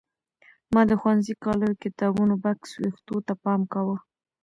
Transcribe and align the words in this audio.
ما 0.73 0.81
د 0.89 0.91
ښوونځي 0.99 1.33
کالیو 1.43 1.79
کتابونو 1.83 2.33
بکس 2.43 2.71
وېښتو 2.81 3.15
ته 3.27 3.33
پام 3.43 3.61
کاوه. 3.73 3.95